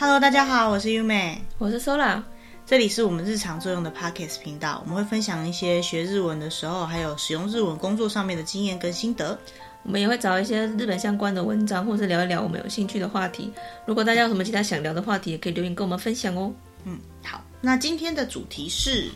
[0.00, 2.22] Hello，大家好，我是优美，我是 Sola，
[2.64, 9.38] 这里是我们日常作用的 Podcast 频道，我们会分享一些学日文的时候，还有使用日文工作上面的经验跟心得。
[9.82, 13.52] 我们也会找一些日本相关的文章，或是聊一聊我们有兴趣的话题。
[13.84, 16.50] 如果大家有什么其他想聊的话题，也可以留言跟我们分享哦。
[16.86, 19.10] 嗯，好，那今天的主题是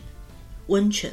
[0.67, 1.11] 温泉。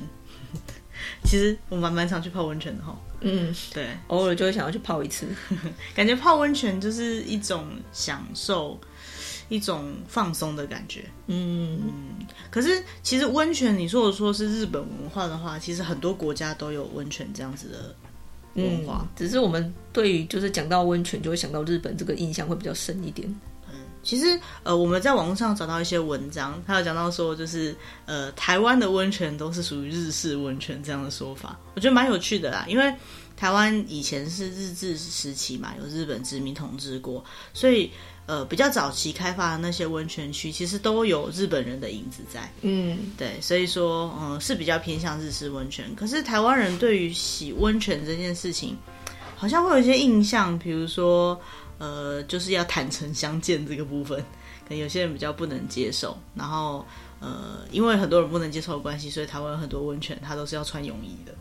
[1.24, 2.94] 其实我蛮蛮常去泡温泉的哈。
[3.22, 5.26] 嗯，对，偶尔就会想要去泡一次，
[5.96, 8.78] 感觉泡温泉就是一种享受，
[9.48, 11.04] 一种放松的感觉。
[11.26, 12.26] 嗯嗯。
[12.50, 19.00] 可是其实温泉，你说我说是日本文化的话，其实很多国家都有温泉这样子的文化。
[19.02, 23.32] 嗯，只是我们对于就是讲到温泉，就会想到日本这个印象会比较深一点。
[24.04, 27.72] 其实，呃，我们在网络上找到一些文章，他有讲到说，就是
[28.04, 32.64] 呃，台湾的温泉都是属于日式温泉这样的说法，我觉得蛮有趣的啦。
[32.68, 32.92] 因为
[33.42, 37.90] 台湾以前是日治时期嘛，有日本殖民统治过，所以
[38.26, 42.48] 呃，比较早期开发的那些温泉区，其实都有日本人的影子在。
[42.60, 45.92] 嗯，对，所以说，嗯、呃，是比较偏向日式温泉。
[45.96, 48.78] 可是台湾人对于洗温泉这件事情，
[49.34, 51.36] 好像会有一些印象，比如说。
[51.78, 54.16] 呃，就是要坦诚相见这个部分，
[54.62, 56.16] 可能有些人比较不能接受。
[56.32, 56.86] 然后，
[57.18, 61.34] 呃，因为很多人不能接受的关系，所以台湾有很多温泉，它都是要穿泳衣的。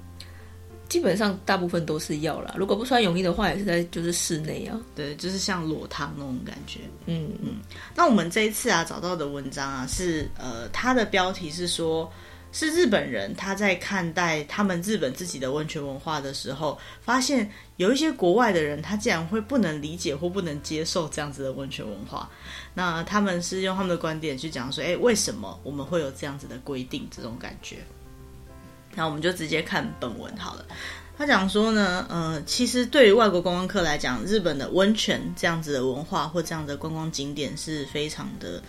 [0.92, 4.78] 基本上大部分都是要啦，如果不穿泳衣的话，也是在就是室内啊。
[4.94, 6.82] 对，就是像裸汤那种感觉。
[7.06, 7.62] 嗯嗯。
[7.96, 12.12] 那我们这一次啊找到的文章啊是呃，它的标题是说。
[12.54, 22.30] 是日本人，他在看待他们日本自己的温泉文化的时候，发现有一些国外的人，他竟然会不能理解或不能接受这样子的温泉文化。
[22.74, 27.08] 那他们是用他们的观点去讲说，诶，为什么我们会有这样子的规定？
[27.10, 27.78] 这种感觉。
[28.96, 30.66] 那我们就直接看本文好了。
[31.18, 38.62] 他讲说呢，呃，其实对于外国观光客来讲，日本的温泉这样子的文化或这样的观光景点是非常的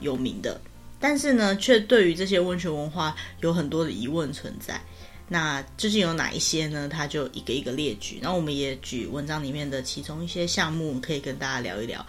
[0.00, 0.60] 有名的。
[0.98, 4.80] 但是呢，却对于这些温泉文化有很多的疑问存在。
[5.28, 6.88] 那究竟有哪一些呢？
[6.88, 8.18] 他就一个一个列举。
[8.22, 12.04] 然后我们也举文章里面的其中一些项目，可以跟大家聊一聊。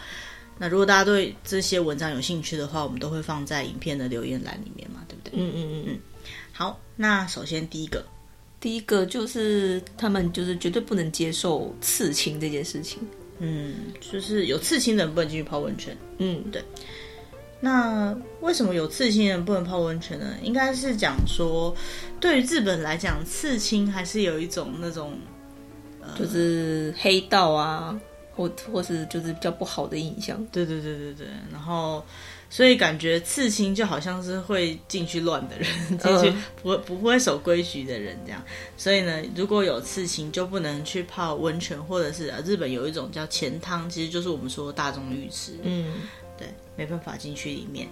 [0.57, 5.33] 那如果大家对这些文章有兴趣的话，我们都会放在影片的留言栏里面嘛，对不对？
[5.35, 5.99] 嗯嗯嗯嗯。
[6.57, 8.01] 好，那首先第一个，
[8.61, 12.99] 第一个就是他们就是绝对不能接受刺青这件事情。
[13.39, 15.97] 嗯，就是有刺青的人不能进去泡温泉。
[16.19, 16.63] 嗯，对。
[17.59, 20.33] 那为什么有刺青人不能泡温泉呢？
[20.41, 21.75] 应该是讲说，
[22.21, 25.19] 对于日本来讲，刺青还是有一种那种，
[26.17, 27.99] 就是黑道啊，
[28.33, 30.41] 或或是就是比较不好的印象。
[30.53, 31.27] 对对对对对。
[31.51, 32.01] 然后，
[32.55, 35.67] 所以感觉刺青就好像是会进去乱的人，
[35.99, 36.33] 进去
[36.63, 38.41] 不不会守规矩的人这样。
[38.77, 45.59] 所以呢，如果有刺青，就不能去泡温泉，或者是日本有一种叫钱汤，其实就是我们说的大众浴池。
[45.63, 45.95] 嗯。
[46.37, 47.89] 对，没办法进去里面。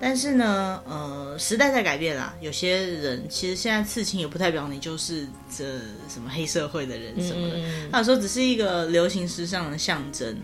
[0.00, 2.34] 但是呢，呃，时代在改变啦。
[2.40, 5.64] 有些人其实现在刺青也不代表你就是这
[6.08, 7.56] 什么黑社会的人什么的。
[7.92, 10.34] 他有时候只是一个流行时尚的象征。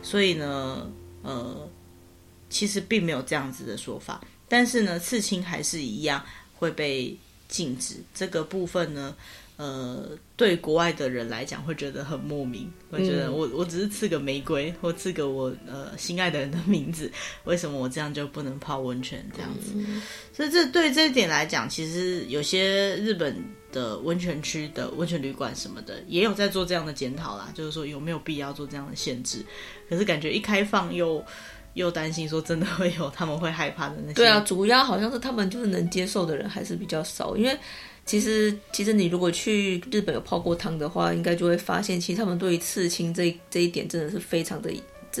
[0.00, 0.88] 所以呢，
[1.22, 1.68] 呃，
[2.56, 4.24] 其实并没有这样子的说法。
[4.48, 6.24] 但是呢，刺青还是一样
[6.54, 7.14] 会被
[7.48, 7.96] 禁止。
[8.14, 9.14] 这个部分呢。
[9.58, 17.10] 呃，对国外的人来讲会觉得很莫名，会觉得我我只是刺个玫瑰或刺个我呃心爱的人的名字，
[17.44, 19.72] 为什么我这样就不能泡温泉这样子？
[19.74, 23.42] 嗯、所以这对这一点来讲，其实有些日本
[23.72, 29.42] 的温泉区的温泉旅馆什么的也有在做这样的检讨啦，就是说有没有必要做这样的限制？
[29.88, 31.24] 可是感觉一开放又
[31.76, 34.14] 又担心说真的会有他们会害怕的那些。
[34.14, 37.56] 对啊，主要好像是他们就是能接受的人还是比较少，因为。
[38.08, 44.70] 其实，其实你如果去日本有泡过汤的话，应该就会发现，其实他们对于刺青这这一点真的是非常的、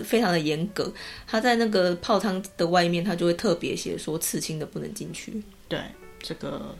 [0.04, 0.92] 非常的严格。
[1.26, 5.42] 他在那个泡汤的外面，他就会特别写说刺青的不能进去。
[5.66, 5.80] 对，
[6.20, 6.76] 这个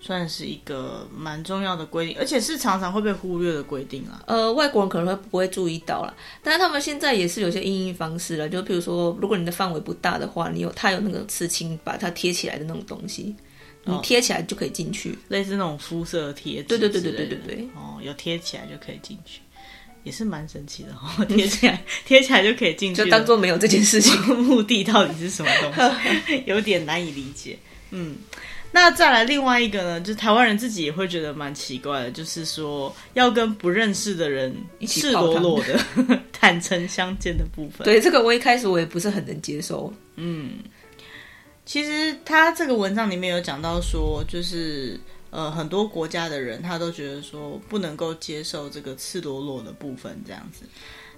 [0.00, 4.22] 算是一个蛮重要的规定，而且是常常会被忽略的规定啊。
[4.26, 13.34] 呃，外国人可能会不会注意到啦，但是他们现在也是有些因应方式了，就比如说，如果你的范围不大的话，你有他有那个刺青把它贴起来的那种东西。
[13.84, 16.64] 你贴起来就可以进去，类似那种肤色贴纸。
[16.64, 17.68] 对对对对对对对。
[17.74, 19.40] 哦，有贴起来就可以进去，
[20.04, 21.24] 也是蛮神奇的哦。
[21.24, 24.20] 贴起来，贴起来就可以进去，就当做没有这件事情。
[24.36, 25.72] 目的到底是什么东
[26.26, 26.42] 西？
[26.44, 27.58] 有点难以理解。
[27.90, 28.16] 嗯，
[28.72, 34.54] 那再来另外一个呢，就是台湾人自己也会觉得蛮奇怪的，就是说要跟不认识的人
[34.86, 35.78] 赤裸裸的
[36.32, 37.84] 坦诚相见的部分。
[37.84, 39.92] 对，这个我一开始我也不是很能接受。
[40.16, 40.58] 嗯。
[41.66, 44.98] 其实他这个文章里面有讲到说，就是
[45.30, 50.64] 呃很多国家的人他都觉得说不能够接受这个赤裸裸的部分这样子。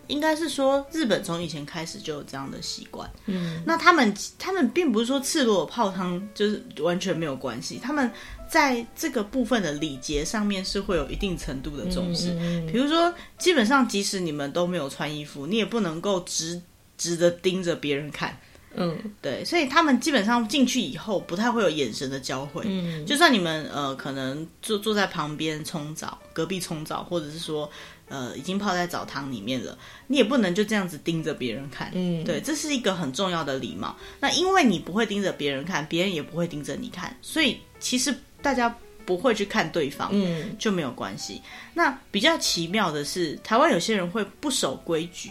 [0.08, 3.10] 应该是说日本从以前开始就有这样的习惯。
[3.26, 8.10] 嗯，那他们他们并不是说赤裸泡汤就是完全没有关系，他们
[8.48, 12.36] 在这个部分的礼节上面是会有一定程度的重视。
[12.38, 16.60] 嗯，比如说，基本上即使你们都没有穿衣服，你也不能够直
[16.98, 18.38] 直的盯着别人看。
[18.74, 22.62] 嗯，对，所以他们基本上进去以后不太会有眼神的交汇。
[22.66, 27.70] 嗯，就算你们呃可能坐坐在旁边冲澡，隔壁冲澡，或者是说
[28.08, 29.76] 呃已经泡在澡堂里面了，
[30.06, 31.90] 你也不能就这样子盯着别人看。
[31.94, 33.96] 嗯，对，这是一个很重要的礼貌。
[34.20, 38.74] 那因为你不会盯着别人看，别人也不会盯着你看，所以其实大家
[39.04, 41.42] 不会去看对方，嗯，就没有关系。
[41.74, 45.30] 那比较奇妙的是，台湾有些人会不守规矩。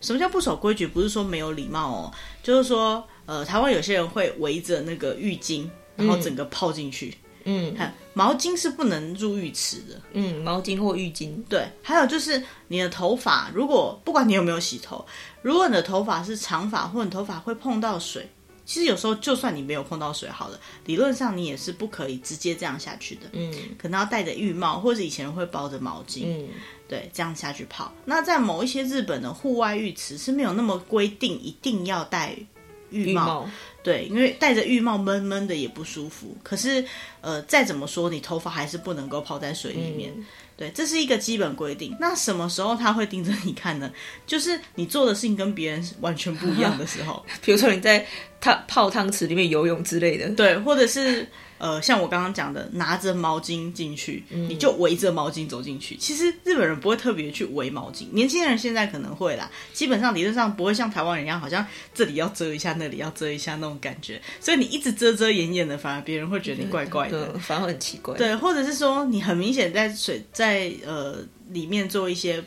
[0.00, 0.86] 什么叫不守规矩？
[0.86, 2.12] 不是说没有礼貌哦，
[2.42, 7.14] 就是说，呃，台湾有些人会围着那个浴巾，然后整个泡进去。
[7.44, 10.00] 嗯，看毛巾是不能入浴池的。
[10.12, 11.42] 嗯，毛巾或浴巾。
[11.48, 15.04] 对，还有就是你的头发，如果不管你有没有洗头，
[15.40, 18.28] 如果你的头发是长发，或者你头发会碰到水，
[18.68, 23.22] 其实有时候就算你没有碰到水，好了，理论上你也是不可以直接这样下去的。
[23.32, 26.24] 嗯，可能要戴着浴帽，或者以前会包着毛巾。
[26.26, 26.48] 嗯。
[26.86, 27.90] 对，这样下去泡。
[28.04, 32.36] 那在某一些日本的户外浴池是没有那么规定，一定要戴
[32.90, 33.12] 浴帽。
[33.12, 33.50] 浴帽。
[33.88, 36.36] 对，因为戴着浴帽闷闷的也不舒服。
[36.42, 36.84] 可是，
[37.22, 40.12] 呃，再怎么说，你头发还是不能够泡在水里面。
[40.14, 40.26] 嗯、
[40.58, 41.96] 对，这是一个基本规定。
[41.98, 43.90] 那什么时候他会盯着你看呢？
[44.26, 48.06] 就是你做的事情跟别人完全不一样的时候， 比如说你在
[48.38, 50.28] 汤泡汤池里面游泳之类的。
[50.34, 51.26] 对，或者是。
[51.58, 55.96] 呃，像我刚刚讲的，拿着毛巾进去，你就围着毛巾走进去。
[55.96, 55.98] 嗯。
[55.98, 59.50] 其实日本人不会特别去围毛巾，年轻人现在可能会啦。
[59.72, 64.20] 基本上理论上不会像台湾人一样，好像这里要遮一下，那里要遮一下那种感觉。
[64.40, 68.16] 所以你一直遮遮掩掩的，反而别人会觉得你怪怪的，反而很奇怪。
[68.16, 71.16] 对，或者是说你很明显在水在呃
[71.48, 72.42] 里面做一些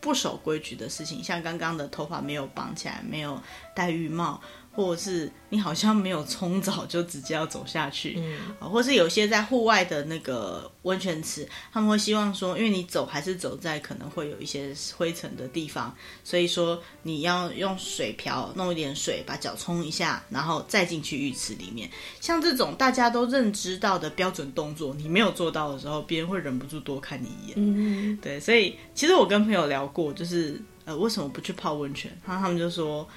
[0.00, 3.40] 不守规矩的事情，像刚刚的头发没有绑起来，没有
[3.74, 4.40] 戴浴帽。
[4.76, 21.90] 或者是你好像没有冲澡就直接要走下去，嗯，或是有些在户外的那个温泉池，他们会希望说，因为你走还是走在可能会有一些灰尘的地方，所以说你要用水瓢弄一点水把脚冲一下，然后再进去浴池里面。
[22.20, 27.54] 像这种大家都认知到的标准动作，你没有做到的时候，别人会忍不住多看你一眼。
[27.56, 32.14] 嗯，对，所以其实我跟朋友聊过，就是呃为什么不去泡温泉？
[32.26, 33.08] 然后他们就说。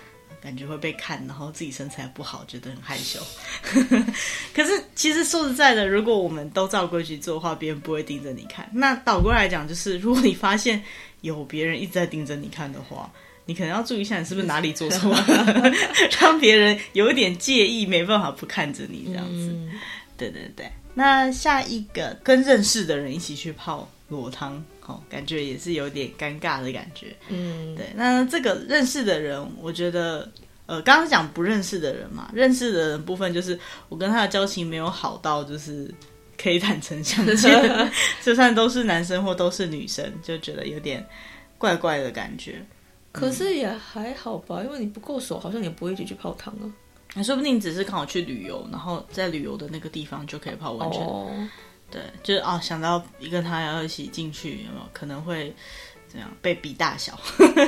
[0.42, 3.20] 感觉会被看，然后自己身材不好，觉得很害羞。
[4.56, 8.70] 可是其实说实在的，如果我们都照规矩做的话，别人不会盯着你看。
[8.72, 10.82] 那倒过来讲，就是如果你发现
[11.22, 13.12] 有别人一直在盯着你看的话，
[13.46, 15.72] 你可能要注意一下，你是不是哪里做错了，
[16.20, 19.50] 让别人有一点介意，没办法不看着你这样子。
[19.52, 19.72] 嗯、
[20.18, 20.70] 对对对。
[20.94, 24.64] 那下一个跟认识的人一起去泡裸汤。
[24.90, 27.16] 哦，感觉也是有点尴尬的感觉。
[27.30, 27.86] 嗯，对。
[27.96, 30.28] 那这个认识的人，我觉得，
[30.66, 33.58] 呃，刚刚讲不认识的人嘛，认识的人部分就是
[33.88, 35.94] 我跟他的交情没有好到，就是
[36.42, 37.90] 可以坦诚相见，
[38.24, 41.06] 就算都是男生或都是女生，就觉得有点
[41.60, 42.66] 怪怪的感觉。
[43.12, 46.66] 可是也还好吧，因为你不够熟，好像也不会一起去泡汤啊。
[47.16, 51.02] 那说不定只是刚好去旅游，然后在旅游的那个地方就可以泡温泉。
[51.02, 51.32] 哦
[51.92, 55.54] 对，就是啊，想到一个他要一起进去，有没有可能会
[56.12, 57.20] 这样被比大小，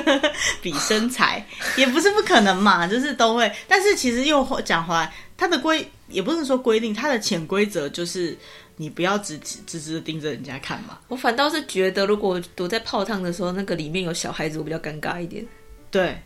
[0.62, 1.44] 比身材，
[1.76, 3.50] 也不是不可能嘛，就是都会。
[3.66, 8.36] 但是其实又讲回来，他的规也不是说规定，他的潜规则就是
[8.76, 10.98] 你不要直直直的盯着人家看嘛。
[11.08, 15.44] 我反倒是觉得，如果躲在泡汤的时候，那个里面有小孩子，我比较尴尬一点。
[15.90, 16.16] 对，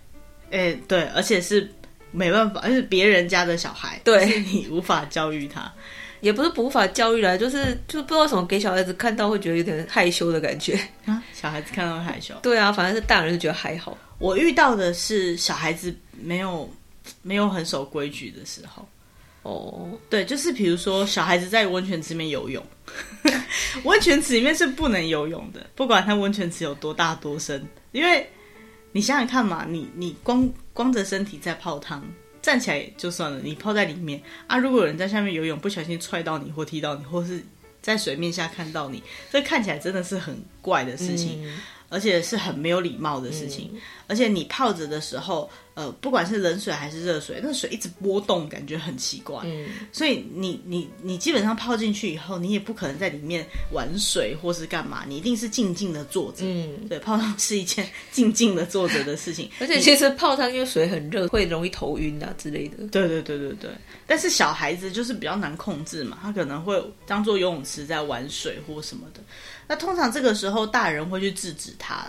[0.50, 1.70] 哎，对，而且是
[2.12, 5.72] 没办法，而且别人家的小孩，对，你无法教育他。
[6.20, 11.22] 也不是无法教育来，就是就不知道什么给小孩子看到会觉得有点害羞的感觉啊。
[11.32, 12.34] 小孩子看到会害羞？
[12.42, 13.96] 对啊，反正是大人就觉得还好。
[14.18, 16.68] 我遇到的是小孩子没有
[17.22, 18.86] 没有很守规矩的时候。
[19.42, 22.64] 哦，对，就是比如说小孩子在温泉池里面游泳，
[23.84, 28.28] 温泉池里面是不能游泳的，不管他温泉池有多大多深，因为
[28.90, 32.04] 你想想看嘛，你你光光着身体在泡汤。
[32.46, 34.56] 站起来就算了，你泡在里面啊！
[34.56, 37.44] 如果有人在下面游泳，不小心踹到你或踢到你，或是
[37.82, 41.44] 在水面下看到你，这看起来真的是很怪的事情。
[41.44, 49.42] 嗯而且是很没有礼貌的事情，嗯、而且你泡着的时候，呃，不管是冷水还是热水，那水一直波动，感觉很奇怪。
[49.44, 56.46] 嗯，所以你你你基本上泡进去以后，你也不可能在里面玩水或是干嘛，你一定是静静的坐着。
[56.46, 59.50] 嗯，对，泡汤是一件静静的坐着的事情。
[59.60, 62.78] 而且其实泡汤因为水很热，会容易头晕啊之类的。
[62.86, 63.70] 对对对对对。
[64.06, 69.20] 但是小孩子就是比较难控制嘛，他可能会当做游泳池在玩水或什么的。
[69.68, 72.06] 那通常这个时候，大人会去制止他。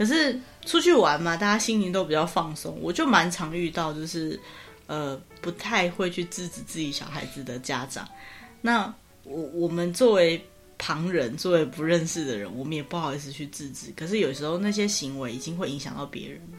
[0.00, 4.40] 可是出去玩嘛，大家心情都比较放松，我就蛮常遇到，就是
[4.86, 8.08] 呃不太会去制止自己小孩子的家长。
[8.62, 8.90] 那
[9.24, 10.42] 我我们作为
[10.78, 13.92] 旁人，作为不认识的人，我们也不好意思去制止。
[13.94, 16.58] 可是有时候那些行为已经会影响到别人了。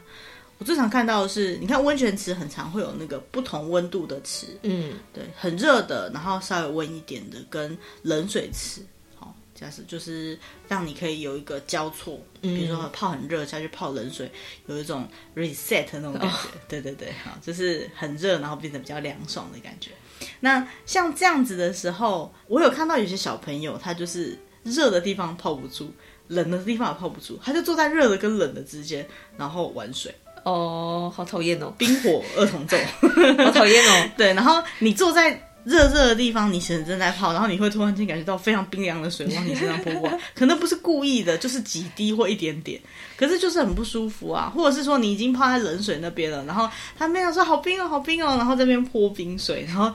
[0.58, 8.86] 我最常看到的是，你看温泉池很常会有那个不同温度的池，嗯，对，很热的，然后稍微温一点的，跟冷水池，好，
[9.54, 14.30] 假设就是让你可以有一个交错，比如说泡很热下去泡冷水，
[14.66, 15.06] 有一种
[15.36, 19.90] reset 那种感觉，哦、对对对，好，就是很热，然后变得比较凉爽的感觉。
[20.40, 25.92] 那像这样子的时候，我有看到有些小朋友，他就是热的地方泡不住，
[26.28, 29.06] 冷的地方也泡不住，他就坐在热的跟冷的之间，
[29.36, 30.14] 然后玩水。
[30.44, 31.72] 哦，好讨厌哦！
[31.78, 32.76] 冰火二重奏，
[33.44, 34.10] 好讨厌哦。
[34.18, 42.80] 对，然后你坐在热热的地方，你其实正在泡，然后你会突然间感觉到非常冰凉的水往你身上泼过来， 可能不是故意的，就是几滴或一点点，
[43.16, 44.52] 可是就是很不舒服啊。
[44.54, 49.92] 或者是说你已经泡在冷水那边了，然后他没有说好冰哦，好冰哦，然后这边泼冰水，然后。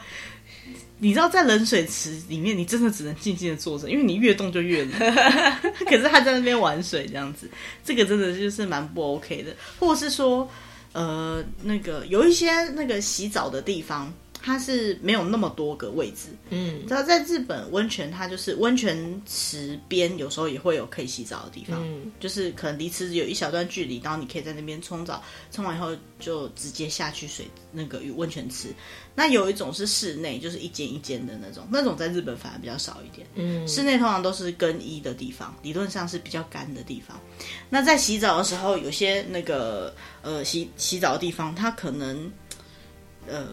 [1.00, 4.92] 你知道在冷水池里面，你真的只能静静的坐着，因为你越动就越冷。
[5.86, 7.48] 可是他在那边玩水这样子，
[7.86, 9.56] 这个真的就是蛮不 OK 的。
[9.80, 10.50] 或者是说，
[10.94, 14.12] 呃，那个有一些那个洗澡的地方。
[14.48, 28.70] 它是没有那么多个位置，嗯，知道在日本温泉，它就是温泉池边有时候也会有可以洗澡的地方，嗯，就是可能离池子有一小段距离，然后你可以在那边冲澡，冲完以后就直接下去水那个温泉池。
[29.14, 37.20] 那有一种是室内，就是一间一间的那种，那种在日本反而比较少一点，嗯，室内通常都是更衣的地方，理论上是比较干的地方。
[37.70, 42.32] 那在洗澡的时候，有些那个呃洗洗澡的地方，它可能
[43.28, 43.50] 呃。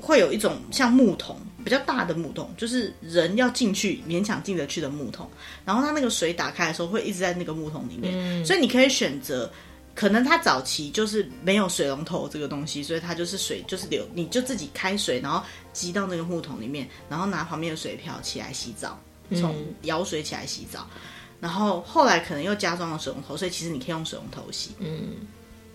[0.00, 5.28] 会有一种像木桶，比较大的木桶，就是人要进去勉强进得去的木桶。
[5.64, 9.50] 然后它那个水打开的时候，会一直在那个木桶里面，嗯、所以你可以选择。
[9.92, 15.42] 可能它早期就是没有水龙头这个东西，所以它就是水就是流，你就自己开水，然后
[15.72, 18.98] 积到那个木桶里面，然后拿旁边的水瓢起来洗澡，
[19.34, 20.88] 从舀水起来洗澡。
[20.94, 21.00] 嗯、
[21.40, 24.70] 然后后来可能又加装了水龙头，所以其实你可以用水龙头洗。
[24.78, 25.16] 嗯。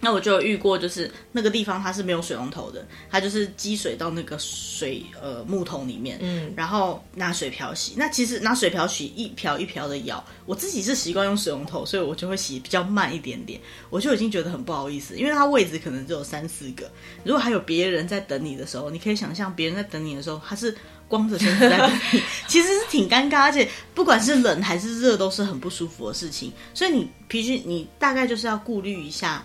[0.05, 7.95] 那我就有遇过，就是那个地方它是没有水龙头的，它就是积水到那个水呃木桶里面，嗯，然后拿水瓢洗。
[7.97, 13.59] 那其实拿水瓢洗一瓢一瓢的舀，我自己是习惯用水龙头，所以我就会洗比较慢一点点。
[13.89, 16.87] 我就已经觉得很不好意思，因为它位置可能只有三四个，
[17.23, 26.53] 如果还有别人在等你的时候，你可以想象别人在等你的时候，他是光着身子在等你， 其实是挺尴尬，而且不管是冷还是热，都是很不舒服的事情。
[26.75, 29.43] 所以你必须你大概就是要顾虑一下。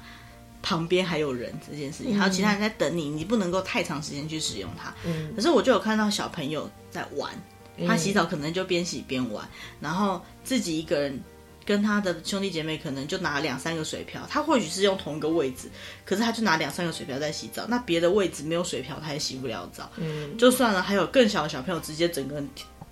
[0.63, 4.95] 旁边还有人这件事情，还有其他人在等你，你不能够太长时间去使用它。
[5.05, 7.33] 嗯，可是我就有看到小朋友在玩，
[7.87, 9.49] 他洗澡可能就边洗边玩，
[9.81, 11.21] 然后自己一个人
[11.65, 15.71] 跟他的兄弟姐妹可能就拿两三个水瓢，他或许是用同一个位置，
[16.05, 19.91] 可是他就拿两三个水瓢在洗澡，那别的位置没有水瓢，他也洗不了澡。
[19.97, 22.49] 嗯，就算了，还有更小的小朋友直接整个人。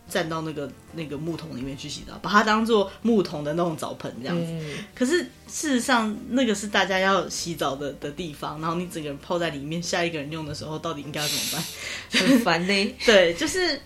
[0.09, 4.47] 站到那个那个木桶里面去洗澡，把它当做木桶的那种澡盆这样子。
[4.47, 12.23] 嗯、可是事实上，那个是大家要洗澡的的地方，然后你整个人泡在里面，下一个人用的时候，到底应该要怎么办？
[12.23, 12.95] 很烦呢。
[13.05, 13.79] 对，就是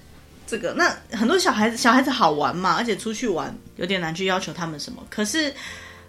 [0.46, 0.72] 这个。
[0.74, 5.04] 那很多小孩子，小孩子好玩嘛，而且出去玩有点难去要求他们什么。
[5.10, 5.52] 可是，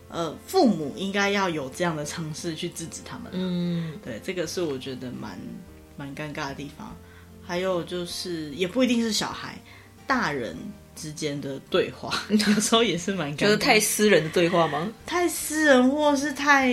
[0.09, 3.31] 呃，父母应该要有这样的尝试去制止他们。
[3.31, 5.39] 嗯，对，这个是我觉得蛮
[5.97, 6.95] 蛮尴尬的地方。
[7.45, 9.59] 还有就是，也不一定是小孩。
[10.13, 10.55] 大人
[10.95, 14.87] 之间的对话， 有时候也是蛮，就是太私人的对话吗？
[15.07, 16.71] 太私人，或是太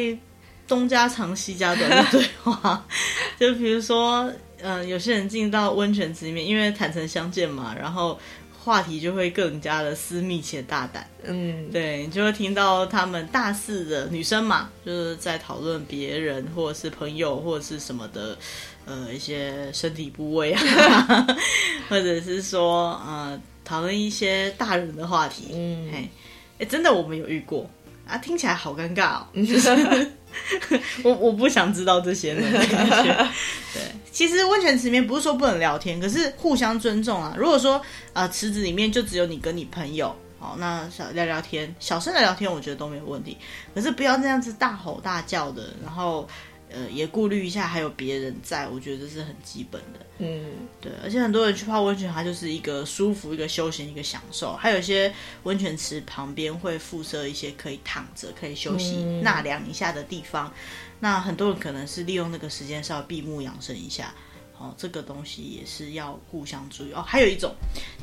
[0.69, 2.87] 东家长西家短的对话。
[3.41, 4.25] 就比如说，
[4.61, 8.21] 嗯、呃，有些人进到温泉池里面，因为坦诚相见嘛，然后
[8.71, 11.05] 话题就会更加的私密且大胆。
[11.25, 18.37] 嗯，对，你就会听到他们大四的女生嘛，就是在讨论别人或者是朋友或者是什么的。
[18.87, 21.27] 呃，一些身体部位啊，
[21.89, 25.49] 或者是说，呃，讨论一些大人的话题。
[25.53, 26.09] 嗯，哎，
[26.59, 27.71] 哎，真的，我们有遇过
[28.05, 29.27] 啊，听起来好尴尬哦。
[29.47, 30.11] 就是
[31.05, 32.43] 我我不想知道这些呢。
[33.75, 37.35] 对，其实温泉池里面不是说不能聊天，可是互相尊重啊。
[37.39, 37.75] 如果说
[38.13, 43.37] 啊、呃，池子里面就只有你跟你朋友，好，那小聊聊天，小声的聊天，我觉得都没有问题。
[43.75, 46.29] 可是不要这样子大吼大叫的，然后。
[46.73, 50.00] 呃，也顾虑一下，还有别人在，我觉得这是很基本的。
[50.19, 50.45] 嗯，
[50.81, 54.55] 对，而且很多人去泡温泉，它就是一个舒服、一个休闲、一个享受。
[54.55, 55.12] 还有一些
[55.43, 60.47] 温泉池旁边会附设一些可以躺着、可以休息、纳凉一下的地方。
[60.49, 60.53] 嗯、
[61.00, 64.15] 那很多人可能是利用那个时间稍微闭目养生一下。
[64.61, 67.02] 哦，这个东西也是要互相注意哦。
[67.07, 67.50] 还有一种，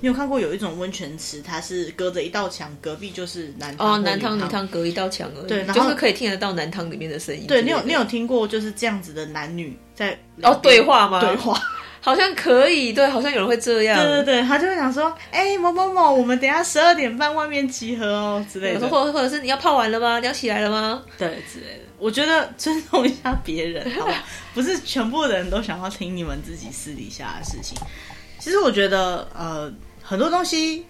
[0.02, 7.46] 你有看过有一种温泉池，它是隔着一道墙，隔壁就是男汤哦，男汤女汤隔一道墙而已，对，然后就是可以听得到男汤里面的声音。
[7.46, 11.22] 对，你有你有听过就是这样子的男女在哦对话吗？
[11.22, 11.62] 对话。
[12.02, 13.98] 好像可以，对，好像有人会这样。
[14.02, 18.88] 对对对，他就会想说，哎、欸，某某某，我们等下十二点半外面集合哦之类的。
[18.88, 20.20] 或者或者是你要泡完了吗？
[20.20, 21.04] 你要起来了吗？
[21.18, 21.84] 对，之类的。
[21.98, 24.24] 我觉得尊重一下别人，好吧？
[24.54, 27.78] 不是全部的人都想要听你们自己私底下的事情。
[28.40, 30.86] 其实我觉得，呃，很多东西。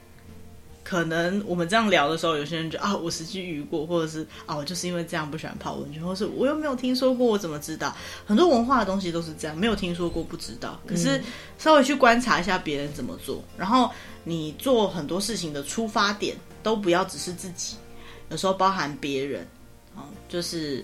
[0.88, 7.94] 可能我们这样聊的时候，有些人觉得啊，我实际遇过，或者是啊，我就是因为这样不喜欢泡温泉，或是我又没有听说过，我怎么知道？
[8.26, 10.80] 很多文化的东西都是这样，没有听说过不知道。
[10.88, 11.22] 可是
[11.58, 13.92] 稍微去观察一下别人怎么做，然后
[14.24, 17.76] 你做很多事情的出发点都不要只是自己，
[18.30, 19.46] 有时候包含别人
[19.94, 20.82] 啊，就是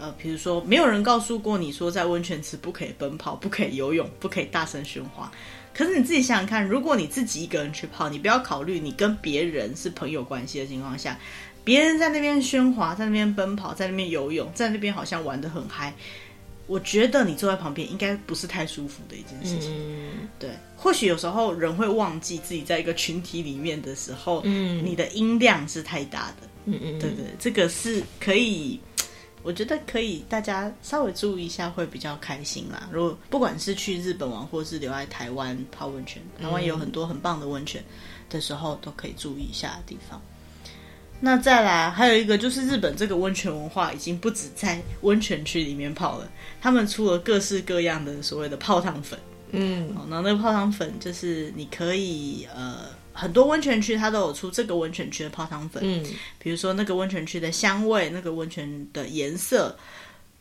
[0.00, 5.30] 呃，比如说没有人告诉过你说在温泉池不可以奔跑，不可以游泳，不可以大声喧哗。
[5.72, 11.16] 可是你自己想想看，如果你自己一个人去泡，你不要考虑你跟别人是朋友关系的情况下，
[11.62, 15.94] 别人在那边喧哗，在那边奔跑，在那边游泳，在那边好像玩得很嗨，
[16.66, 19.70] 我觉得你坐在旁边应该不是太舒服的一件事情。
[19.72, 26.48] 嗯，对，或许有时候人会忘记自己在一个群体里面的时候，嗯，你的音量是太大的。
[26.64, 28.78] 嗯嗯，对对，这个是可以。
[29.42, 32.88] 我觉得可以，大家稍微注意一下会比较开心啦。
[32.92, 37.82] 如果不管是去日本玩，或是留在台湾泡温泉，台湾也有很多很棒的温泉
[38.28, 40.20] 的时候，都可以注意一下的地方。
[41.20, 46.30] 那再来还有一个就是日本这个温泉文化已经不止在温泉区里面泡了，
[46.60, 49.18] 他们出了各式各样的所谓的泡汤粉。
[49.52, 52.99] 嗯，然后那个泡汤粉就是你可以呃。
[53.12, 56.04] 很多温泉区它都有出这个温泉区的泡汤粉，嗯，
[56.38, 59.76] 比如说那个温泉区的香味、那个温泉的颜色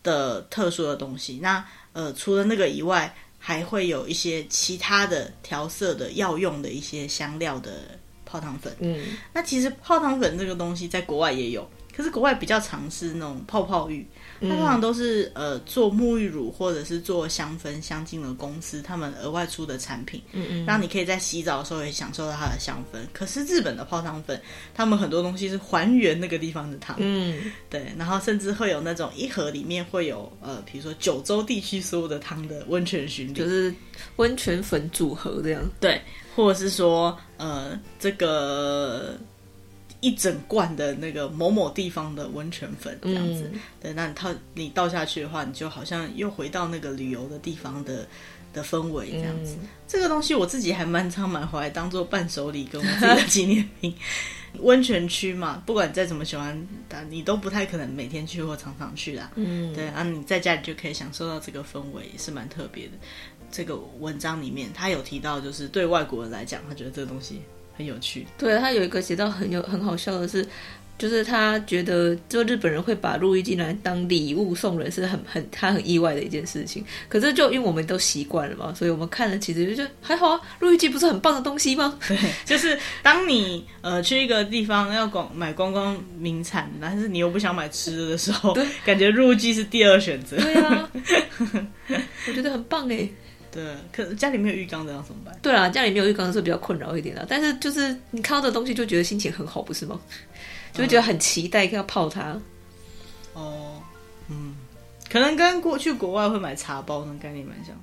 [0.03, 1.39] 的特殊的东西。
[1.41, 8.75] 那呃，除了那个以外，还会有一些其他的调色的药用的一些香料的泡汤粉。
[8.79, 8.99] 嗯，
[9.33, 14.05] 那其实泡汤粉这个东西在国外也有，可是国外比较常是那种泡泡浴。
[14.41, 22.99] 它通常都是呃做沐浴乳或者是做香氛香精的公司，他们额外出的产品，嗯嗯，让你可以在洗澡的时候也享受到它的香氛。
[23.11, 24.41] 可是日本的泡汤粉，
[24.73, 33.75] 他们很多东西是还原那个地方的汤，嗯，对，然后甚至会有那种一盒里面会有呃，比如说九州地区所有的汤的温泉巡礼，就是
[34.15, 36.01] 温泉粉组合这样，对，
[36.33, 39.17] 或者是说呃这个。
[40.01, 48.07] 一整罐的那个某某地方的温泉粉这样子，嗯、对，那你倒你倒下去的话，你就好像又回到那个旅游的地方的
[48.53, 49.57] 的氛围这样子。
[49.61, 53.93] 嗯、这个东西我自己还蛮常买回来当做伴手礼，跟我自己的纪念品。
[54.61, 59.31] 温泉区嘛，不管再怎么喜欢，但你都不太可能每天去或常常去啦。
[59.35, 62.93] 嗯，对啊，你在家里就可以享受到这个氛围，也是蛮特别的。
[63.51, 67.43] 这个文章里面他有提到，就是对外国人来讲，他觉得这个东西。
[67.79, 70.45] 很有趣，对，他有一个写到很有很好笑的是，
[70.97, 76.83] 就是他觉得就日本人会把入浴剂来当礼物送人是很很他很意外的一件事情。
[77.07, 81.97] 可是就因为我们都习惯了嘛，所以我们看了其实就觉得还好啊，入浴剂不是很棒的东西吗？
[82.05, 90.35] 对， 就是当你呃去一个地方要广买观光名产，但是你又不想买吃的的时候，对感觉入浴剂是第二选择。
[90.35, 90.89] 对啊，
[92.27, 93.07] 我觉得很棒哎。
[93.51, 95.35] 对，可家里没有浴缸的要怎么办？
[95.41, 97.25] 对啊，家里没有浴缸的时候比较困扰一点啊。
[97.27, 99.99] 但是就是你看到的东西就觉得心情很好，不是吗？
[100.71, 102.39] 就会觉得很期待要泡它。
[103.33, 103.68] 哦，嗯。
[105.09, 107.75] 可能跟过去国外会买茶包那概念蛮像。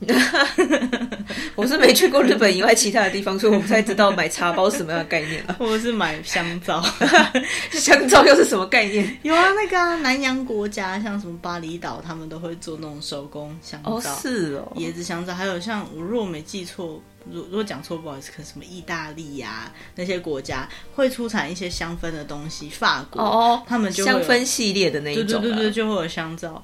[1.56, 5.56] 我是没去过日本以外其他的地方，所以我不太知道买茶包是什么样的概念啊。
[5.58, 6.80] 或者是买香皂，
[7.72, 9.18] 香皂又是什么概念？
[9.22, 13.96] 有啊，那个、啊、南洋国家，像什么巴厘岛，他们都会做那种手工香皂。
[13.96, 15.34] 哦，是哦，椰子香皂。
[15.34, 26.62] 还有像我如果没记错，如如果讲错不好意思，可是什么意大利呀、啊、那些国家会出产一些香氛的东西，法国哦，他们就香氛系列的那一种，对对对对，就会有香皂。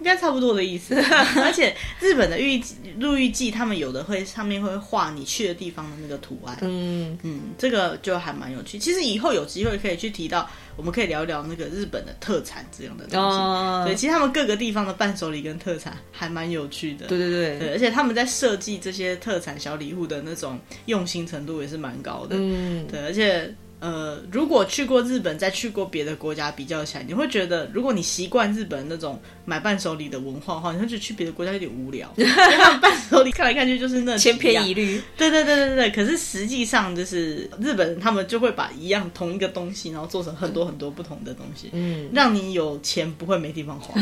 [0.00, 0.94] 应该差不多的意思，
[1.44, 2.60] 而且日本的浴
[2.98, 8.78] 入浴记，他们有的会上面会画你去的地方的那个图案，嗯嗯，这个就还蛮有趣。
[8.78, 13.36] 其实以后有机会可以去提到，我们可以聊聊那个日本的特产这样的东西。
[13.36, 17.06] 哦，对，其实他们各个地方的伴手礼跟特产还蛮有趣的。
[17.06, 22.36] 对对对，对，而且他们在设计这些特产小礼物的那种用心程度也是蛮高的。
[22.38, 23.54] 嗯，对，而且。
[23.80, 32.12] 呃，如果去过日本，再去过别的国家比较起来，你会觉得，如果你习惯日本那种买伴手礼的文化的话，你会觉得去别的国家有点无聊。
[32.16, 35.00] 因为他们伴手礼看来看去就是那千篇一律。
[35.16, 35.90] 对对对对对。
[35.90, 43.98] 可是实际上就是日本人他们就会把一样同一个东西，然后做成很多很多不同的东西，嗯，让你有钱不会没地方花。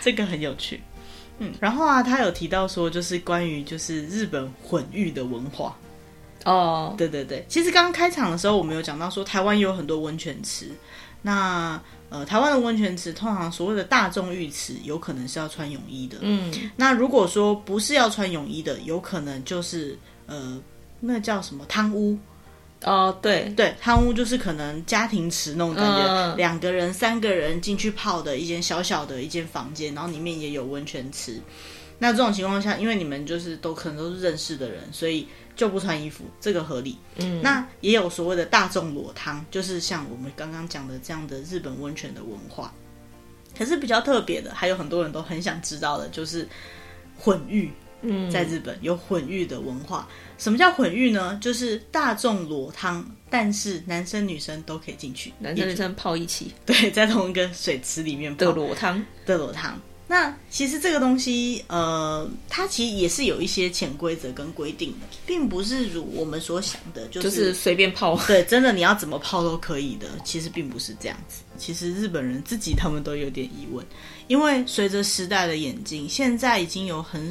[0.00, 0.80] 这个很有趣。
[1.38, 5.76] 嗯，然后啊，他有提到说，就是关于就是日本混浴的文化。
[6.48, 10.70] 哦，对对对，其实刚刚开场的时候，我们有讲到说，台湾有很多温泉池。
[11.20, 11.80] 那
[12.10, 16.18] 呃，台湾的温泉池通常所谓的大众浴池，有可能是要穿泳衣的。
[16.22, 20.58] 嗯，那如果说不是要穿泳衣的，有可能就是呃，
[21.00, 22.16] 那叫什么汤屋。
[22.84, 31.40] 哦，对对，汤屋就是可能家庭池那种感觉，嗯、两个人、三个人进去泡的一间小小的一间房间，然后里面也有温泉池。
[31.98, 35.26] 那这种情况下，因为你们就是都可能都是认识的人，所以
[35.58, 36.96] 就不穿衣服，这个合理。
[37.16, 42.72] 嗯，那也有所谓的大众裸汤，就是像我们刚刚讲的这样的日本温泉的文化。
[43.58, 46.48] 可是比较特别的，还有很多人都很想知道的，就是
[47.18, 47.70] 混浴。
[48.00, 50.08] 嗯，在日本有混浴的文化。
[50.38, 51.36] 什么叫混浴呢？
[51.42, 59.76] 就是大众裸汤，但是男生女生都可以进去，男生女生泡一起，对，在同一个水池里面泡的裸汤的裸汤。
[60.10, 68.18] 那其实这个东西，呃，它其实也是有一些潜规则跟规定的，并不是如我们所想的，就是就是随便泡。
[68.26, 71.42] 对，真的你要怎么泡都可以的，其实并不是这样子。
[71.58, 73.84] 其实日本人自己他们都有点疑问，
[74.28, 77.30] 因为随着时代的演进，现在已经有很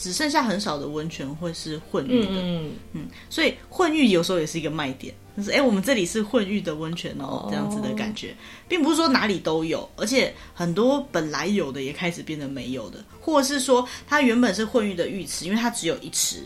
[0.00, 5.14] 只剩下很少的温泉会是混浴的，嗯嗯，所以混浴有时候也是一个卖点。
[5.36, 8.34] 就是哎，我们这里是混浴的温泉哦，这样子的感觉，
[8.68, 16.44] 并不是说哪里都有，而且很多本来有的也开始变得没有的，或者是说它原本是混浴的浴池，因为它只有一池，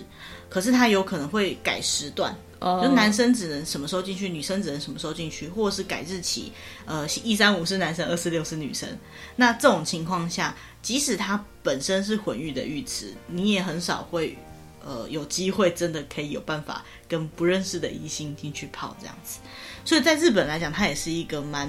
[0.48, 6.50] 可是它有可能会改时段，哦，就男生只能什么时候进去，女生只能什么时候进去，或者是改日期，
[6.86, 8.88] 呃，一三五是男生，二四六是女生。
[9.36, 14.36] 那这种情况下，即使它本身是混浴的浴池，你也很少会。
[14.84, 19.40] 呃，有机会真的可以有办法跟不认识的异性进去泡这样子，
[19.84, 21.68] 所以在日本来讲，它也是一个蛮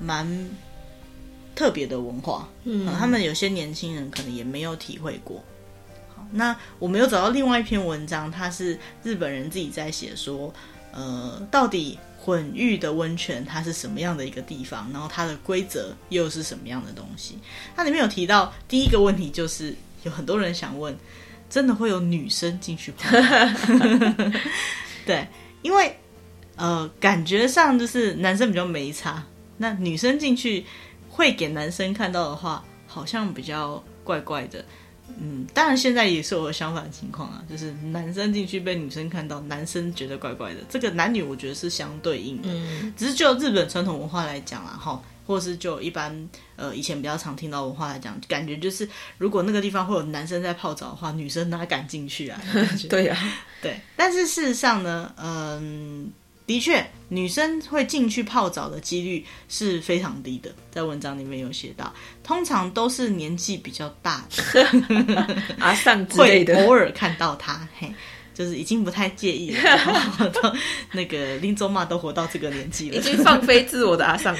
[0.00, 0.26] 蛮
[1.54, 2.48] 特别的文化。
[2.64, 5.44] 嗯，他们有些年轻人可能也没有体会过。
[6.14, 10.54] 好，那我没有找到另外一篇文章，它是日本人自己在写说，
[10.92, 17.38] 呃，到底混浴的温泉它是什么样的一个地方，然后它的规则又是什么样的东西？
[17.74, 19.74] 它里面有提到第一个问题，就是
[20.04, 20.96] 有很多人想问。
[21.48, 23.16] 真的会有女生进去泡？
[25.06, 25.26] 对，
[25.62, 25.96] 因为
[26.56, 29.24] 呃，感觉上就是男生比较没差，
[29.56, 30.64] 那女生进去
[31.08, 34.64] 会给男生看到的话，好像比较怪怪的。
[35.20, 40.60] 嗯，当然现在也是有相反的情况啊，就是男生进去被女生看到，男生觉得怪怪的。
[40.68, 45.02] 这个男女我觉得是相对应的，嗯，只是就日本传统文化来讲啦，哈。
[45.28, 48.88] 或是就一般呃以前比较常听到文化来讲，感觉就是
[49.18, 52.40] 如果那个地方会有男生在泡澡的话，女生哪敢进去啊？
[52.88, 53.78] 对呀、啊，对。
[53.94, 56.10] 但是事实上呢，嗯，
[56.46, 61.92] 的确女生会进去泡澡的几率是非常低的，在文章里面有写到，
[62.24, 64.66] 通常都是年纪比较大的
[65.58, 67.92] 阿桑 之类的，会偶尔看到他嘿。
[68.38, 70.54] 就是已经不太介意了， 然后到
[70.92, 74.32] 那个林州嘛都活到这个年纪了，已经放飞自我的阿尚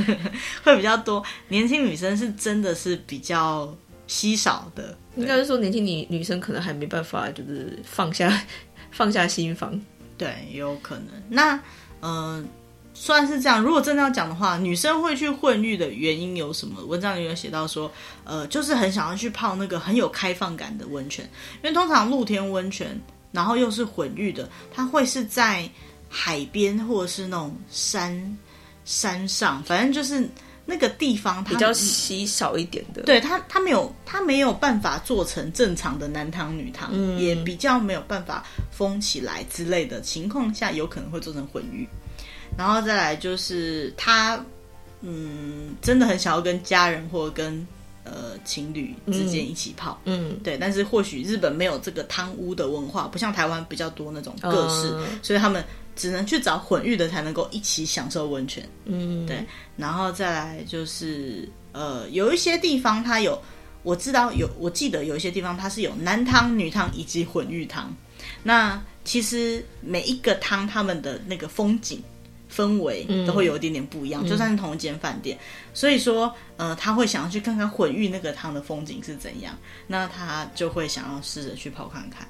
[0.62, 1.24] 会比较多。
[1.48, 3.74] 年轻女生是真的是比较
[4.06, 8.30] 稀少的，应该是说年轻女女生可能还没办法，就是放下
[8.92, 9.80] 放下心房。
[10.18, 11.06] 对，有可能。
[11.30, 11.54] 那
[12.00, 12.44] 嗯、呃，
[12.92, 16.84] 虽然是这样，如果真的要讲的话，女生会去混浴的原因有什么？
[16.84, 17.90] 文章里有写到说，
[18.24, 21.24] 呃，就是很想要去泡那个很有开放感的温泉，
[21.62, 23.00] 因为通常露天温泉。
[23.30, 25.68] 然后又是混浴的，它会是在
[26.08, 28.38] 海边或者是那种山
[28.84, 30.26] 山上，反正就是
[30.64, 33.02] 那个地方它比较稀少一点的。
[33.02, 41.86] 对，它，它没有，它没有办法做成正常的男汤女汤，嗯，也比较没有办法封起来之类的情况下，有可能会做成混浴。
[42.56, 44.42] 然后再来就是他，
[45.02, 47.66] 嗯，真的很想要跟家人或者跟。
[48.10, 55.62] 呃，情侣之间一起泡，嗯，对，但是或许日本没有这个汤屋的文化，不像台湾比较多那种各式，嗯，所以他们
[55.94, 59.44] 只能去找混浴的才能够一起享受温泉，嗯，对，
[59.76, 63.40] 然后再来就是呃，有一些地方它有，
[63.82, 67.94] 我知道有，我记得有一些地方它是有男汤、女汤以及混浴汤，
[68.42, 72.02] 那其实每一个汤他们的那个风景。
[72.52, 79.56] 氛围都会有一点点不一样，嗯、就算是同一间饭店，嗯、所以说，呃，他会想要去看看混浴那个汤的风景是怎样，
[79.86, 82.26] 那他就会想要试着去泡看看。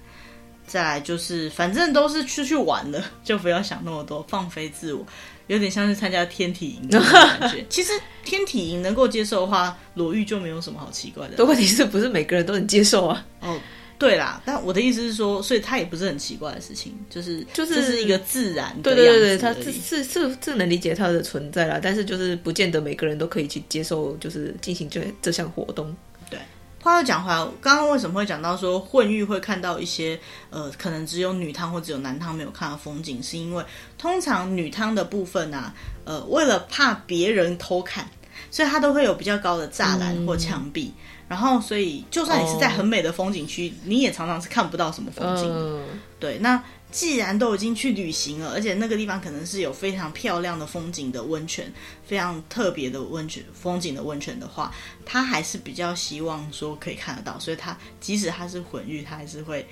[0.67, 5.03] 再来就是，反正都是出去玩的， 就不要想那么多，放飞自我，
[5.47, 7.65] 有点像是参加天体营的感觉。
[7.71, 11.37] 其实天体营能够接受的话，裸浴就没有什么好奇怪的。
[11.39, 13.25] 但问题是不是每个人都能接受啊？
[13.41, 13.59] 哦。
[13.99, 18.83] 对啦，但我的意思是说，所以它也不是很奇怪的事情，就是就是这是一个自然的。
[18.83, 25.93] 对对对对，它是是是是能理解它的存在啦，但是就是不见得每个人都可以去接受，就是进行这这项活动。
[26.31, 26.39] 对，
[26.81, 30.19] 话又讲回来，刚刚为什么会讲到说混浴会看到一些
[30.51, 33.65] 呃，可能只有女汤或只有男汤没有看到风景，是因为
[33.99, 38.09] 通常女汤的部分啊，呃，为了怕别人偷看，
[38.51, 45.55] 所以它都会有比较高的栅栏或墙壁，嗯、然后所以就算你是在很美的风景区，哦、你也常常是看不到什么风景的。
[45.55, 45.87] 嗯、
[46.19, 46.63] 对，那。
[46.91, 51.71] 既然都已经去旅行了，而且那个地方可能是有非常漂亮的风景的温泉，
[52.03, 54.73] 非常特别的温泉风景的温泉的话，
[55.05, 59.69] 他还是比较希望说可以看得到，所以他即使他是混浴，他还是会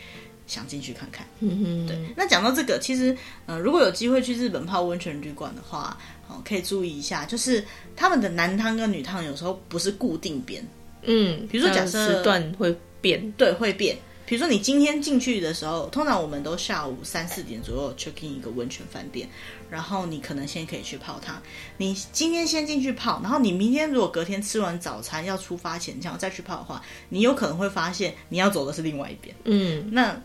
[0.47, 1.27] 想进去看看。
[1.41, 1.99] 嗯，对。
[2.15, 3.17] 那讲到这个，其实
[3.47, 5.97] 呃，如果有机会去日本泡温泉旅馆的话，
[6.29, 7.65] 哦，可以注意一下，就是
[7.97, 10.63] 他们的男汤跟女汤有时候不是固定边，
[11.07, 13.97] 嗯，比如说假设时段会变，对，会变。
[14.29, 19.29] 比如说，你今天进去的时候，通常我们都下午三四点左右 check in 一个温泉饭店，
[19.71, 21.41] 然后你可能先可以去泡汤。
[21.77, 29.33] 你今天先进去泡，然后你明天如果隔天吃完早餐要出发前想要再去泡的话，你有可能会发现你要走的是另外一边。
[29.45, 30.21] 嗯，那。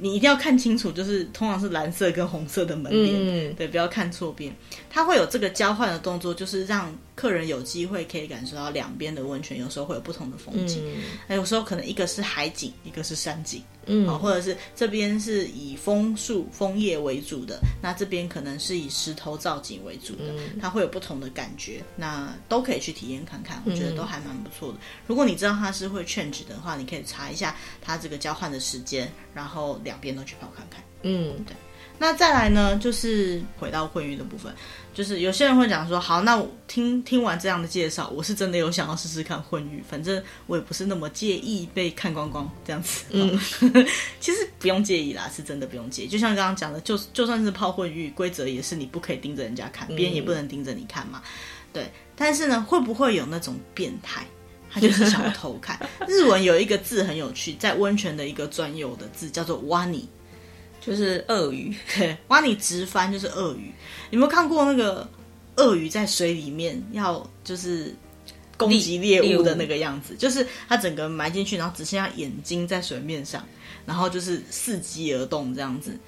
[0.00, 4.54] 你一定要看清楚，就是通常是蓝色跟红色的门帘，嗯、对，不要看错边。
[4.90, 10.82] 它会有这个交换的动作，就是让客人有机会可以感受到两边的温泉，有时候会有不同的风景。
[11.28, 21.82] 那、嗯、有时候可能一个是海景，一个是山景，嗯，或者是这边是以枫树枫叶为主的，那这边可能是以石头造景为主的，嗯、它会有不同的感觉。
[21.96, 24.78] 那都可以去体验看看，我觉得都还蛮不错的。
[24.78, 29.80] 嗯、如果你知道它是会 change 的话，你可以查一下它这个交换的时间，然后。
[29.84, 31.56] 两边都去跑看看，嗯，对。
[32.02, 34.52] 那再来呢，就是回到混浴的部分，
[34.92, 43.04] 就是有些人会讲说，好，那我听听完这样的介绍，我是真的有想要试试看混浴，反正我也不是那么介意被看光光这样子。
[43.10, 43.38] 嗯，
[44.18, 46.08] 其实不用介意啦，是真的不用介意。
[46.08, 51.22] 就像刚刚讲的，就就算是泡混浴，规则也是你不可以盯着人家看，别人也不能盯着你看嘛。
[51.72, 51.88] 对。
[52.16, 54.26] 但是呢，会不会有那种变态？
[54.68, 55.78] 他就是想要偷看。
[56.08, 60.08] 日文有一个字很有趣，在温泉的一个专有的字叫做“蛙尼”，
[60.84, 61.74] 就是鳄鱼。
[61.96, 63.72] 对，蛙尼直翻就是鳄鱼。
[64.10, 65.08] 有没有看过那个
[65.56, 67.94] 鳄鱼在水里面要就是
[68.58, 70.14] 攻击猎物的那个样子？
[70.16, 73.42] 就是它整个埋进去，然后只剩下眼睛在水面上，
[73.86, 75.98] 然后就是伺机而动这样子。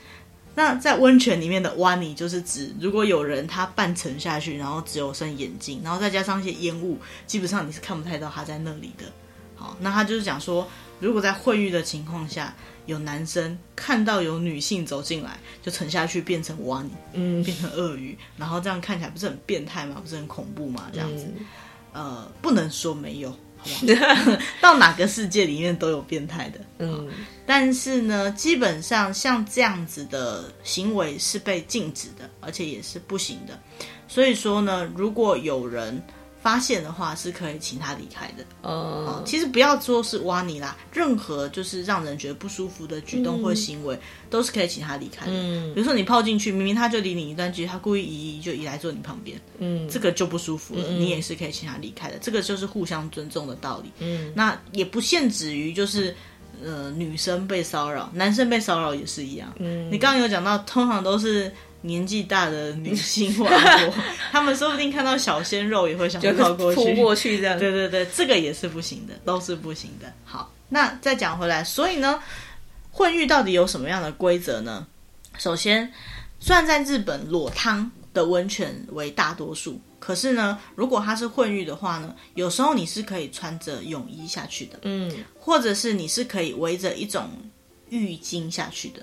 [0.57, 9.05] 那在温泉里面的挖你就是指，如果有人他半沉下去，然后只有剩眼睛，然后再加上一些烟雾，基本上你是看不太到他在那里的。
[9.57, 10.69] 好，那他就是讲说，
[11.01, 12.55] 如果在混浴的情况下，
[12.87, 20.01] 有男生看到有女性走进来，就沉下去变成蛙尼，嗯，变成鳄鱼，然后这样看起来不是很变态吗？
[20.03, 20.91] 不是很恐怖吗？
[20.93, 21.27] 这样子，
[21.93, 23.35] 嗯、呃，不能说没有。
[24.61, 27.09] 到哪个世界里面都有变态的，嗯，
[27.47, 33.59] 但是呢，基本上像这样子的行为是被禁止的，而且也是不行的。
[34.07, 36.03] 所以说呢，如果有人。
[36.45, 38.45] 发现的话是可以请他离开的。
[38.61, 45.33] 哦，其实不要说是挖你啦，任何就是让人觉得不舒服的举动或行为，嗯、都是可以请他离开的。
[45.33, 50.85] 嗯，比如说你泡进去，明明他就离你一段距离，他故意移移就移来坐你旁边，嗯，这个就不舒服了。
[50.87, 53.91] 嗯、你也是可以请他离开的，这个就是互相尊重的道理。
[54.01, 56.15] 嗯，那也不限制于就是
[56.63, 59.51] 呃女生被骚扰，男生被骚扰也是一样。
[59.59, 61.51] 嗯，你刚刚有讲到，通常都是。
[61.85, 63.95] 年纪大的女性或者说，
[64.33, 67.59] 他们说不定看到小鲜肉也会想靠过去，扑过去这样。
[67.59, 70.11] 对对对，这个也是不行的，都是不行的。
[70.25, 72.19] 好，那再讲回来，所以呢，
[72.91, 74.87] 混浴到底有什么样的规则呢？
[75.37, 75.93] 首先，
[76.41, 87.29] 虽然在日本裸汤的温泉为大多数，可是呢，如果它是混浴的话呢，有时候你是可以穿着泳衣下去的，嗯，或者是你是可以围着一种
[87.91, 89.03] 浴巾下去的。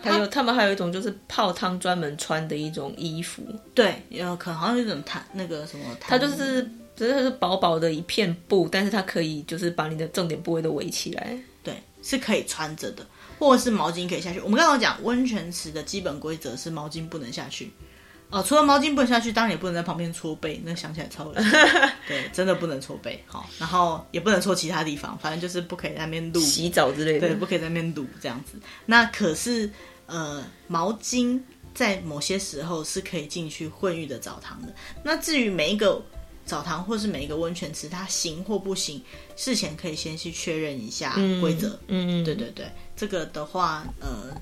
[0.00, 3.42] 还有，他们还有一种就是泡汤专门穿的一种衣服，
[3.74, 6.62] 对，有可能好像有一种毯，那个什么，它就是
[6.96, 13.04] 只是它是薄薄的一片布，但是它可以就是把你的重点部位都围起来，对，是可以穿着的，
[13.38, 14.40] 或者是毛巾可以下去。
[14.40, 17.70] 我们刚刚讲温泉池的基本规则是毛巾不能下去，
[18.30, 21.50] 哦，除了毛巾不能下去，当然也不能在旁边搓背，那想起来超恶心，
[22.06, 28.58] 对，真的不能搓背，好，然后也不能搓其他地方，反正就是不可以在那边撸洗澡之类的，对，不可以在那边撸这样子。
[28.86, 29.70] 那可是。
[30.10, 31.38] 呃，毛巾
[31.74, 34.72] 在某些时候是可以进去混浴的澡堂的。
[35.02, 36.02] 那至于每一个
[36.46, 39.02] 澡堂或是每一个温泉池，它行或不行，
[39.36, 41.12] 事前可以先去确认一下
[41.42, 41.78] 规则。
[41.88, 42.64] 嗯嗯，对对对，
[42.96, 44.34] 这个的话，呃，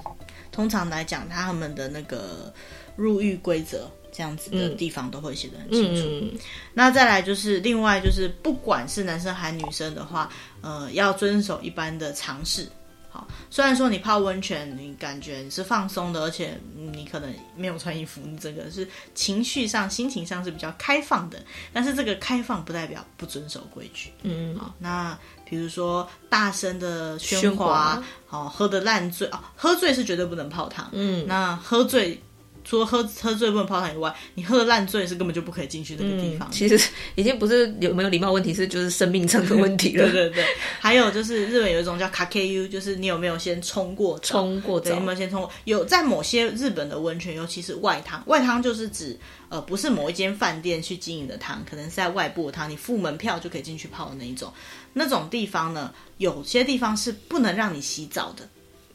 [0.52, 2.54] 通常来讲，他们的那个
[2.96, 6.38] 入狱规则这样子的地方都会写得很清楚。
[6.72, 10.30] 那再来就是另外就是，不管是男生还是女生的话，
[10.62, 12.66] 呃，要遵守一般的常识。
[13.10, 21.42] 好，虽然说你泡温泉，你感觉你是放松的，而且你可能没有穿衣服，你整个是情绪上、心情上是比较开放的。
[21.72, 24.10] 但是这个开放不代表不遵守规矩。
[24.22, 30.86] 嗯，好，那比如说大声的喧哗，喧哗好，喝得烂醉哦，喝醉是绝对不能泡汤。
[30.92, 32.18] 嗯，那喝醉。
[32.66, 36.48] 除了喝喝醉不能泡汤以外，你喝的烂醉是根本就不可以进去那个地方。
[36.48, 36.52] 嗯。
[36.52, 40.04] 其实已经不是有没有礼貌问题，是就是生命上的问题了。
[40.10, 40.44] 对对对，
[40.80, 44.90] 还有就是日本有一种叫卡 K U，就是你有没有先冲过冲过澡？
[44.90, 45.50] 有没有先冲过？
[45.64, 49.16] 有在某些日本的温泉，尤其是外汤，外汤就是指
[49.48, 54.52] 呃不是某一间饭店去经营的汤，可能是在外部的汤，你付门票就可以进去泡的那一种。
[54.92, 58.48] 那种地方呢，有些地方是不能让你洗澡的。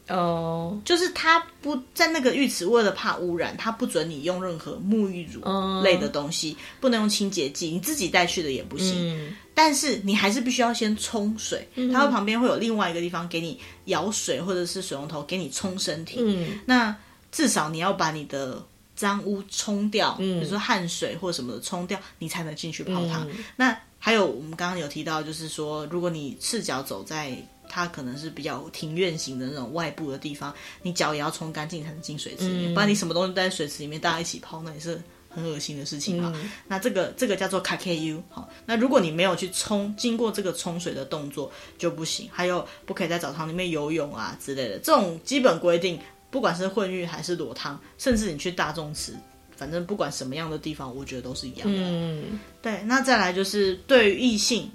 [0.08, 0.84] 哦，oh.
[0.84, 5.40] 就是他不在那个浴池，为了怕污染，他不准你用任何沐浴乳
[5.82, 6.58] 类的东西，oh.
[6.80, 9.16] 不能用清洁剂，你自己带去的也不行。
[9.16, 16.16] 嗯、但是你还是必须要先冲水，它会旁边会有另外一个地方给你舀水，或者是水龙头给你冲身体。
[16.18, 16.94] 嗯，那
[17.30, 18.60] 至少你要把你的
[18.96, 23.24] 脏污冲掉，嗯、比如说汗水或什么的冲掉，你才能进去泡汤。
[23.30, 27.36] 嗯、那还有我们刚刚有提到，就是说如果你赤脚走在。
[27.74, 36.30] 它可能是比较庭院型的那种外部的地方，你脚也要冲干净才能进水池里面，嗯、不然你什么东西待在水池里面，大家一起泡，那也是很恶心的事情啊。
[36.36, 42.28] 嗯、那这个这个叫做卡 KU 好，那如果你没有去冲，经过这个冲水的动作就不行。
[42.30, 45.98] 还有不可以在澡堂里面游泳啊之类的，这种基本规定，
[46.30, 49.14] 不管是混浴还是裸汤，甚至你去大众池，
[49.56, 51.78] 反正不管什么样的地方，我觉得都是一样的。
[51.78, 52.82] 嗯，对。
[52.82, 54.70] 那再来就是对于异性，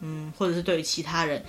[0.00, 1.42] 嗯，或者是对于其他人。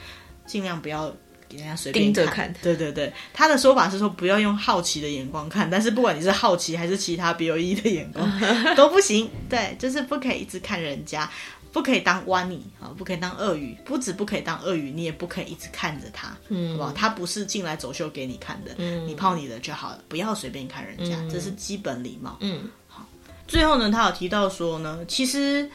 [0.45, 1.13] 尽量不要
[1.47, 8.27] 给人家随便看，看对对对，他的说法是说不要用好奇的眼光看，但是不管你是好奇还是其他别有意义的眼光
[8.75, 9.29] 都不行。
[9.49, 11.29] 对，就是不可以一直看人家，
[11.71, 16.91] 不可以当挖你啊，不可以当鳄鱼，不止不可以当鳄鱼，你也不可以一直看着他，嗯，好不好？
[16.91, 22.37] 他不是进来走秀给你看的，嗯，你泡你的就好了，不要随便看人家，嗯，这是基本礼貌。
[22.39, 23.05] 嗯，好。
[23.47, 25.69] 最后呢，他有提到说呢，其实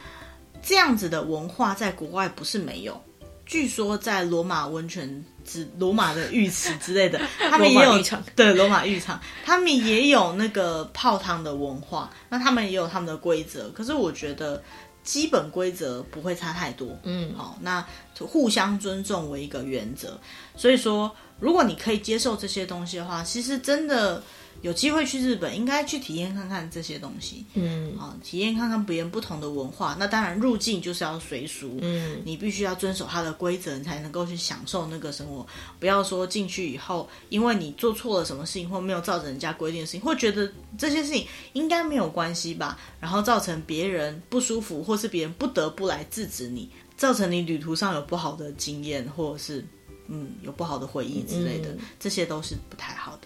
[0.61, 3.01] 这样子的文化在国外不是没有。
[3.49, 7.99] 据说在罗马温泉之罗马的浴池之类的， 他们也有
[8.35, 13.67] 对罗马浴场，他们也有那个泡汤的文化，那他们也有他们的规则。
[13.71, 14.61] 可是我觉得
[15.03, 17.83] 基本规则不会差太多，嗯，好，那
[18.19, 20.19] 互相尊重为一个原则。
[20.55, 24.21] 所以说，如果你可以接受这些东西的话，其实真的。
[24.61, 27.45] 有机会去日本，应该去体验看看这些东西。
[27.53, 29.95] 嗯，啊，体验看看别人不同的文化。
[29.99, 35.45] 那当然入境就是要随俗，嗯，你必须要遵守它的规则，你才能够去享受那个生活。
[35.79, 49.65] 不要说进去以后，因为你做错了什么事情，或没有照着人家规定的事情，会觉得这些事情应该没有关系吧，然后造成别人不舒服，或是别人不得不来制止你，造成你旅途上有不好的经验，或者是
[50.07, 53.18] 嗯有不好的回忆之类的，嗯，这些都是不太好的。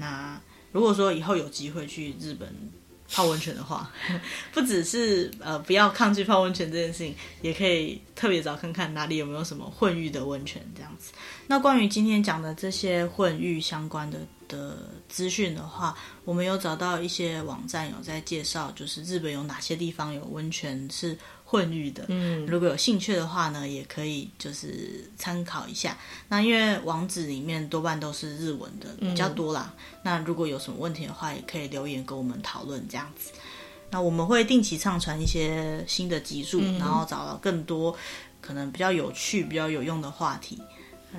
[0.00, 0.40] 那
[0.72, 2.48] 如果说以后有机会去日本
[3.12, 3.90] 泡温泉的话，
[4.54, 11.12] 不只是呃不要抗拒泡温泉这件事情，也可以特别找看看哪里有没有什么混浴的温泉这样子。
[11.46, 21.18] 那关于今天讲的这些混浴相关的的资讯的话，我们有找到一些网站有在介绍，就是日本有哪些地方有温泉是
[21.50, 25.98] 混浴的，嗯，如果有兴趣的话呢，也可以就是参考一下。
[26.28, 29.74] 那因为网址里面多半都是日文的比较多啦。
[29.76, 33.32] 嗯、那如果有什么问题的话，也可以留言跟我们讨论这样子。
[33.90, 37.96] 那我们会定期上传一些新的集数，嗯、然后找到更多
[38.40, 40.56] 可能比较有趣、比较有用的话题。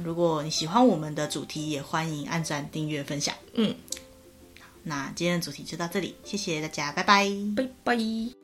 [0.02, 3.36] 如果你喜欢我们的主题，也欢迎按赞、订阅、分享。
[3.56, 3.76] 嗯，
[4.84, 8.40] 那今天的主题就到这里，谢谢大家，拜拜，拜拜。